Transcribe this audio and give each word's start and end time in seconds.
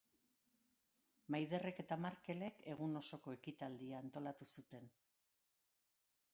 Maiderrek 1.35 1.81
eta 1.83 1.99
Markelek 2.07 2.65
egun 2.75 3.01
osoko 3.03 3.37
ekitaldia 3.37 4.03
antolatu 4.07 4.51
zuten. 4.57 4.93